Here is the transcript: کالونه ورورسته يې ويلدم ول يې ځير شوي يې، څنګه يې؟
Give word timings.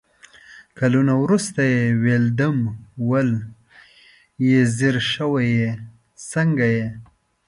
کالونه 0.77 1.13
ورورسته 1.21 1.61
يې 1.73 1.81
ويلدم 2.03 2.57
ول 3.09 3.29
يې 4.47 4.59
ځير 4.77 4.95
شوي 5.13 5.45
يې، 5.57 5.67
څنګه 6.31 6.65
يې؟ 6.75 6.85